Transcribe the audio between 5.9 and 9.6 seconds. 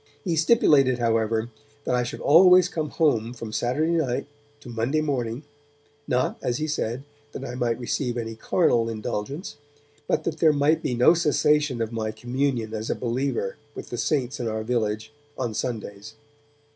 not, as he said, that I might receive any carnal indulgence,